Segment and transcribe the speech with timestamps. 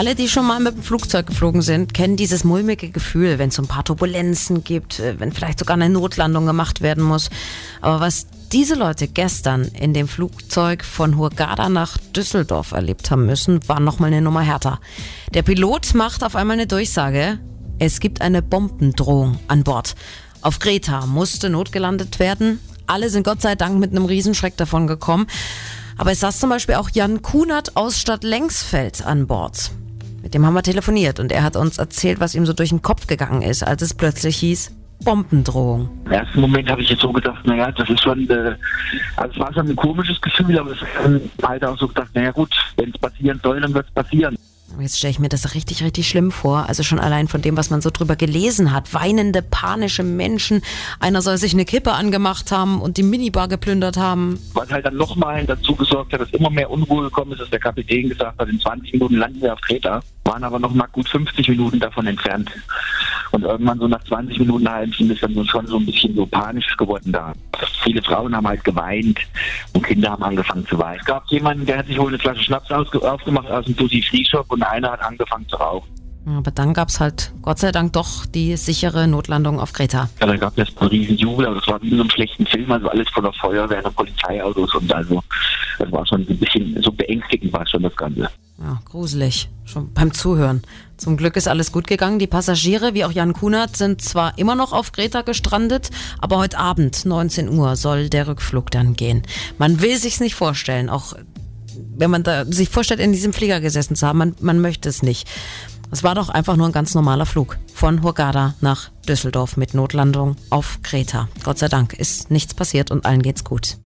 [0.00, 3.56] Alle, die schon mal mit dem Flugzeug geflogen sind, kennen dieses mulmige Gefühl, wenn es
[3.56, 7.28] so ein paar Turbulenzen gibt, äh, wenn vielleicht sogar eine Notlandung gemacht werden muss.
[7.82, 13.60] Aber was diese Leute gestern in dem Flugzeug von Hurghada nach Düsseldorf erlebt haben müssen,
[13.68, 14.80] war nochmal eine Nummer härter.
[15.34, 17.38] Der Pilot macht auf einmal eine Durchsage.
[17.78, 19.96] Es gibt eine Bombendrohung an Bord.
[20.40, 22.58] Auf Greta musste notgelandet werden.
[22.86, 25.26] Alle sind Gott sei Dank mit einem Riesenschreck davon gekommen.
[25.98, 29.72] Aber es saß zum Beispiel auch Jan Kunert aus Stadt Lengsfeld an Bord.
[30.22, 32.82] Mit dem haben wir telefoniert und er hat uns erzählt, was ihm so durch den
[32.82, 34.72] Kopf gegangen ist, als es plötzlich hieß,
[35.04, 35.88] Bombendrohung.
[36.04, 38.54] Im ersten Moment habe ich jetzt so gedacht, naja, das ist schon, äh,
[39.16, 42.30] also es war schon ein komisches Gefühl, aber es dann halt auch so gedacht, naja
[42.32, 44.36] gut, wenn es passieren soll, dann wird es passieren.
[44.78, 46.68] Jetzt stelle ich mir das richtig, richtig schlimm vor.
[46.68, 48.94] Also schon allein von dem, was man so drüber gelesen hat.
[48.94, 50.62] Weinende, panische Menschen.
[51.00, 54.38] Einer soll sich eine Kippe angemacht haben und die Minibar geplündert haben.
[54.54, 57.60] Was halt dann nochmal dazu gesorgt hat, dass immer mehr Unruhe gekommen ist, dass der
[57.60, 61.08] Kapitän gesagt hat, in 20 Minuten landen wir auf Kreta, waren aber noch mal gut
[61.08, 62.50] 50 Minuten davon entfernt.
[63.32, 66.14] Und irgendwann so nach 20 Minuten, eine halbe Stunde ist dann schon so ein bisschen
[66.14, 67.32] so panisch geworden da.
[67.84, 69.18] Viele Frauen haben halt geweint
[69.72, 70.98] und Kinder haben angefangen zu weinen.
[71.00, 74.24] Es gab jemanden, der hat sich wohl eine Flasche Schnaps aufgemacht aus dem Duty Free
[74.24, 75.88] Shop und einer hat angefangen zu rauchen.
[76.26, 80.10] Aber dann gab es halt Gott sei Dank doch die sichere Notlandung auf Kreta.
[80.20, 82.46] Ja, da gab es einen riesen Jubel, aber das war wie in so einem schlechten
[82.46, 85.22] Film, also alles voller Feuerwehr und Polizeiautos und also
[85.80, 88.28] das war schon ein bisschen so beängstigend war schon das Ganze.
[88.58, 89.48] Ja, gruselig.
[89.64, 90.62] Schon beim Zuhören.
[90.98, 92.18] Zum Glück ist alles gut gegangen.
[92.18, 96.58] Die Passagiere, wie auch Jan Kunert, sind zwar immer noch auf Kreta gestrandet, aber heute
[96.58, 99.22] Abend, 19 Uhr, soll der Rückflug dann gehen.
[99.56, 101.14] Man will sich's nicht vorstellen, auch
[101.96, 105.02] wenn man da sich vorstellt, in diesem Flieger gesessen zu haben, man, man möchte es
[105.02, 105.26] nicht.
[105.90, 110.36] Es war doch einfach nur ein ganz normaler Flug von Hurghada nach Düsseldorf mit Notlandung
[110.50, 111.28] auf Kreta.
[111.42, 113.76] Gott sei Dank ist nichts passiert und allen geht's gut.